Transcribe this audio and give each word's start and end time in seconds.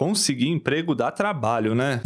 Conseguir 0.00 0.48
emprego 0.48 0.94
dá 0.94 1.10
trabalho, 1.10 1.74
né? 1.74 2.00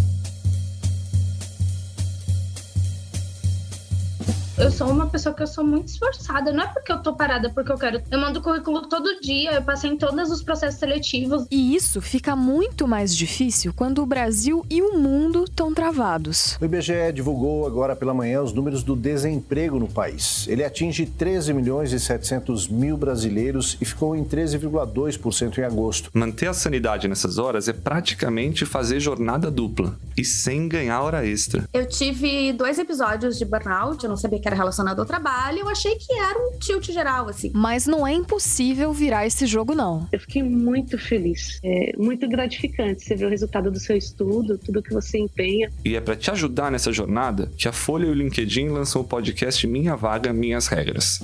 eu 4.65 4.71
sou 4.71 4.89
uma 4.89 5.07
pessoa 5.07 5.35
que 5.35 5.43
eu 5.43 5.47
sou 5.47 5.63
muito 5.63 5.89
esforçada. 5.89 6.53
Não 6.53 6.65
é 6.65 6.67
porque 6.69 6.91
eu 6.91 6.99
tô 7.03 7.15
parada, 7.15 7.49
é 7.49 7.51
porque 7.51 7.71
eu 7.71 7.77
quero. 7.77 8.03
Eu 8.11 8.19
mando 8.19 8.41
currículo 8.41 8.89
todo 8.89 9.21
dia, 9.21 9.53
eu 9.53 9.63
passei 9.63 9.91
em 9.91 9.97
todos 9.97 10.31
os 10.31 10.43
processos 10.43 10.81
seletivos. 10.81 11.47
E 11.51 11.75
isso 11.75 12.01
fica 12.01 12.35
muito 12.35 12.89
mais 12.89 13.15
difícil 13.15 13.75
quando 13.75 14.03
o 14.03 14.07
Brasil 14.07 14.65
e 14.71 14.81
o 14.81 14.99
mundo 14.99 15.44
travados. 15.75 16.57
O 16.61 16.65
IBGE 16.65 17.13
divulgou 17.13 17.67
agora 17.67 17.95
pela 17.97 18.15
manhã 18.15 18.41
os 18.41 18.53
números 18.53 18.83
do 18.83 18.95
desemprego 18.97 19.79
no 19.79 19.89
país. 19.89 20.47
Ele 20.49 20.65
atinge 20.65 21.05
13 21.05 21.53
milhões 21.53 21.93
e 21.93 22.01
700 22.01 22.69
mil 22.69 22.97
brasileiros 22.97 23.77
e 23.81 23.85
ficou 23.85 24.17
em 24.17 24.25
13,2% 24.25 25.59
em 25.59 25.65
agosto. 25.65 26.11
Manter 26.15 26.49
a 26.49 26.55
sanidade 26.55 27.09
nessas 27.09 27.39
horas 27.39 27.69
é 27.69 27.73
praticamente 27.73 28.65
fazer 28.65 29.01
jornada 29.01 29.51
dupla 29.51 29.99
e 30.17 30.25
sem 30.25 30.69
ganhar 30.69 31.01
hora 31.03 31.27
extra. 31.27 31.65
Eu 31.73 31.87
tive 31.87 32.53
dois 32.53 32.79
episódios 32.79 33.37
de 33.37 33.45
burnout, 33.45 34.03
eu 34.03 34.11
não 34.11 34.17
sabia 34.17 34.39
que 34.39 34.47
era 34.47 34.57
relacionado 34.57 35.01
ao 35.01 35.07
trabalho, 35.07 35.59
eu 35.59 35.69
achei 35.69 35.97
que 35.97 36.13
era 36.13 36.39
um 36.39 36.59
tilt 36.59 36.91
geral, 36.91 37.29
assim. 37.29 37.51
Mas 37.55 37.87
não 37.87 38.07
é 38.07 38.13
impossível 38.13 38.93
virar 38.93 39.27
esse 39.27 39.47
jogo, 39.47 39.75
não. 39.75 40.07
Eu 40.13 40.21
fiquei 40.21 40.43
muito 40.43 40.99
feliz. 40.99 41.59
É 41.63 41.93
muito 41.97 42.29
gratificante 42.29 43.05
você 43.05 43.15
ver 43.15 43.27
o 43.27 43.31
resultado 43.31 43.71
do 43.71 43.81
seu 43.81 43.97
estudo, 43.97 44.59
tudo 44.59 44.83
que 44.83 44.93
você 44.93 45.19
empenha. 45.19 45.64
E 45.85 45.97
é 45.97 46.01
para 46.01 46.17
te 46.17 46.31
ajudar 46.31 46.71
nessa 46.71 46.93
jornada 46.93 47.51
que 47.57 47.69
a 47.69 47.73
Folha 47.73 48.07
e 48.07 48.11
o 48.11 48.15
LinkedIn 48.15 48.69
lançam 48.69 49.01
o 49.03 49.05
podcast 49.05 49.67
Minha 49.67 49.97
Vaga, 49.97 50.33
Minhas 50.33 50.67
Regras. 50.67 51.21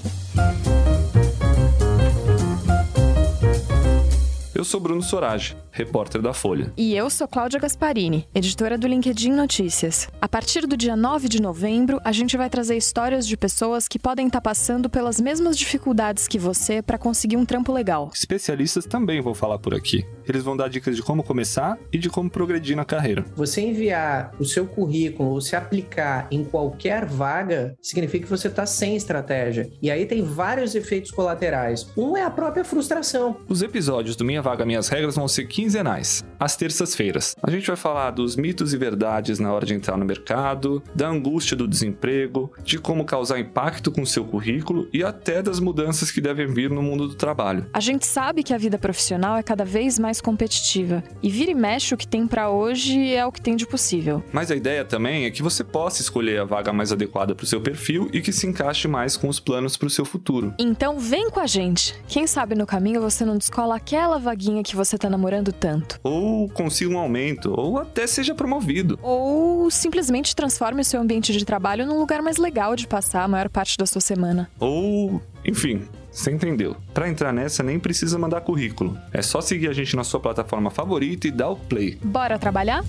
Eu 4.60 4.64
sou 4.64 4.78
Bruno 4.78 5.02
Sorage, 5.02 5.56
repórter 5.72 6.20
da 6.20 6.34
Folha. 6.34 6.70
E 6.76 6.94
eu 6.94 7.08
sou 7.08 7.26
Cláudia 7.26 7.58
Gasparini, 7.58 8.28
editora 8.34 8.76
do 8.76 8.86
LinkedIn 8.86 9.32
Notícias. 9.32 10.06
A 10.20 10.28
partir 10.28 10.66
do 10.66 10.76
dia 10.76 10.94
9 10.94 11.30
de 11.30 11.40
novembro, 11.40 11.98
a 12.04 12.12
gente 12.12 12.36
vai 12.36 12.50
trazer 12.50 12.76
histórias 12.76 13.26
de 13.26 13.38
pessoas 13.38 13.88
que 13.88 13.98
podem 13.98 14.26
estar 14.26 14.42
passando 14.42 14.90
pelas 14.90 15.18
mesmas 15.18 15.56
dificuldades 15.56 16.28
que 16.28 16.38
você 16.38 16.82
para 16.82 16.98
conseguir 16.98 17.38
um 17.38 17.46
trampo 17.46 17.72
legal. 17.72 18.10
Especialistas 18.14 18.84
também 18.84 19.22
vão 19.22 19.32
falar 19.32 19.58
por 19.58 19.72
aqui. 19.74 20.04
Eles 20.30 20.44
vão 20.44 20.56
dar 20.56 20.68
dicas 20.68 20.94
de 20.94 21.02
como 21.02 21.24
começar 21.24 21.76
e 21.92 21.98
de 21.98 22.08
como 22.08 22.30
progredir 22.30 22.76
na 22.76 22.84
carreira. 22.84 23.24
Você 23.34 23.60
enviar 23.60 24.32
o 24.38 24.44
seu 24.44 24.64
currículo 24.64 25.30
ou 25.30 25.40
se 25.40 25.56
aplicar 25.56 26.28
em 26.30 26.44
qualquer 26.44 27.04
vaga 27.04 27.74
significa 27.82 28.26
que 28.26 28.30
você 28.30 28.46
está 28.46 28.64
sem 28.64 28.94
estratégia. 28.94 29.68
E 29.82 29.90
aí 29.90 30.06
tem 30.06 30.22
vários 30.22 30.76
efeitos 30.76 31.10
colaterais. 31.10 31.90
Um 31.96 32.16
é 32.16 32.22
a 32.22 32.30
própria 32.30 32.64
frustração. 32.64 33.38
Os 33.48 33.60
episódios 33.60 34.14
do 34.14 34.24
Minha 34.24 34.40
Vaga 34.40 34.64
Minhas 34.64 34.86
Regras 34.86 35.16
vão 35.16 35.26
ser 35.26 35.46
quinzenais, 35.46 36.24
às 36.38 36.54
terças-feiras. 36.54 37.34
A 37.42 37.50
gente 37.50 37.66
vai 37.66 37.76
falar 37.76 38.12
dos 38.12 38.36
mitos 38.36 38.72
e 38.72 38.76
verdades 38.76 39.40
na 39.40 39.52
hora 39.52 39.66
de 39.66 39.74
entrar 39.74 39.96
no 39.96 40.04
mercado, 40.04 40.80
da 40.94 41.08
angústia 41.08 41.56
do 41.56 41.66
desemprego, 41.66 42.52
de 42.62 42.78
como 42.78 43.04
causar 43.04 43.40
impacto 43.40 43.90
com 43.90 44.02
o 44.02 44.06
seu 44.06 44.24
currículo 44.24 44.88
e 44.92 45.02
até 45.02 45.42
das 45.42 45.58
mudanças 45.58 46.12
que 46.12 46.20
devem 46.20 46.46
vir 46.46 46.70
no 46.70 46.82
mundo 46.82 47.08
do 47.08 47.16
trabalho. 47.16 47.66
A 47.72 47.80
gente 47.80 48.06
sabe 48.06 48.44
que 48.44 48.54
a 48.54 48.58
vida 48.58 48.78
profissional 48.78 49.36
é 49.36 49.42
cada 49.42 49.64
vez 49.64 49.98
mais 49.98 50.19
competitiva 50.20 51.02
e 51.22 51.30
vira 51.30 51.50
e 51.50 51.54
mexe 51.54 51.94
o 51.94 51.96
que 51.96 52.06
tem 52.06 52.26
para 52.26 52.50
hoje 52.50 53.14
é 53.14 53.24
o 53.24 53.32
que 53.32 53.40
tem 53.40 53.56
de 53.56 53.66
possível. 53.66 54.22
Mas 54.32 54.50
a 54.50 54.56
ideia 54.56 54.84
também 54.84 55.24
é 55.24 55.30
que 55.30 55.42
você 55.42 55.62
possa 55.62 56.02
escolher 56.02 56.40
a 56.40 56.44
vaga 56.44 56.72
mais 56.72 56.92
adequada 56.92 57.34
para 57.34 57.44
o 57.44 57.46
seu 57.46 57.60
perfil 57.60 58.08
e 58.12 58.20
que 58.20 58.32
se 58.32 58.46
encaixe 58.46 58.88
mais 58.88 59.16
com 59.16 59.28
os 59.28 59.40
planos 59.40 59.76
para 59.76 59.86
o 59.86 59.90
seu 59.90 60.04
futuro. 60.04 60.54
Então 60.58 60.98
vem 60.98 61.30
com 61.30 61.40
a 61.40 61.46
gente. 61.46 61.94
Quem 62.08 62.26
sabe 62.26 62.54
no 62.54 62.66
caminho 62.66 63.00
você 63.00 63.24
não 63.24 63.38
descola 63.38 63.76
aquela 63.76 64.18
vaguinha 64.18 64.40
vaguinha 64.50 64.62
que 64.62 64.74
você 64.74 64.96
tá 64.96 65.10
namorando 65.10 65.52
tanto. 65.52 66.00
Ou 66.02 66.48
consiga 66.48 66.92
um 66.92 66.98
aumento, 66.98 67.52
ou 67.56 67.78
até 67.78 68.06
seja 68.06 68.34
promovido. 68.34 68.98
Ou 69.02 69.70
simplesmente 69.70 70.34
transforme 70.34 70.80
o 70.80 70.84
seu 70.84 71.00
ambiente 71.00 71.32
de 71.32 71.44
trabalho 71.44 71.86
num 71.86 71.98
lugar 71.98 72.22
mais 72.22 72.36
legal 72.36 72.74
de 72.74 72.86
passar 72.86 73.22
a 73.22 73.28
maior 73.28 73.48
parte 73.48 73.76
da 73.76 73.86
sua 73.86 74.00
semana. 74.00 74.50
Ou, 74.58 75.20
enfim, 75.44 75.82
você 76.10 76.30
entendeu? 76.30 76.76
Para 76.92 77.08
entrar 77.08 77.32
nessa 77.32 77.62
nem 77.62 77.78
precisa 77.78 78.18
mandar 78.18 78.40
currículo. 78.40 78.98
É 79.12 79.22
só 79.22 79.40
seguir 79.40 79.68
a 79.68 79.72
gente 79.72 79.94
na 79.94 80.04
sua 80.04 80.20
plataforma 80.20 80.70
favorita 80.70 81.28
e 81.28 81.30
dar 81.30 81.50
o 81.50 81.56
play. 81.56 81.98
Bora 82.02 82.38
trabalhar? 82.38 82.84